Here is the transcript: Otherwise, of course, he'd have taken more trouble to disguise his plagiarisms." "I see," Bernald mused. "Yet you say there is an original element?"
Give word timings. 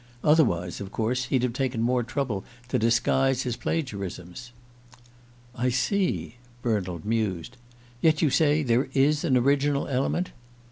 Otherwise, 0.23 0.81
of 0.81 0.91
course, 0.91 1.25
he'd 1.25 1.43
have 1.43 1.53
taken 1.53 1.79
more 1.79 2.01
trouble 2.01 2.43
to 2.67 2.79
disguise 2.79 3.43
his 3.43 3.55
plagiarisms." 3.55 4.51
"I 5.53 5.69
see," 5.69 6.37
Bernald 6.63 7.05
mused. 7.05 7.55
"Yet 8.01 8.19
you 8.19 8.31
say 8.31 8.63
there 8.63 8.89
is 8.95 9.23
an 9.23 9.37
original 9.37 9.87
element?" 9.87 10.31